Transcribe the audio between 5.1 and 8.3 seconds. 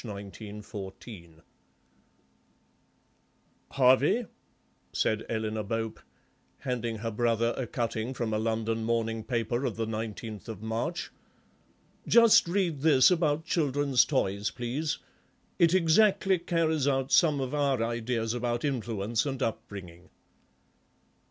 Eleanor Bope, handing her brother a cutting